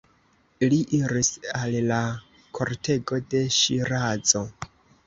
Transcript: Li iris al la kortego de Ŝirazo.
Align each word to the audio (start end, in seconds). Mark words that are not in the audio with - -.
Li 0.71 0.79
iris 0.99 1.29
al 1.59 1.77
la 1.91 2.01
kortego 2.61 3.25
de 3.35 3.47
Ŝirazo. 3.61 4.45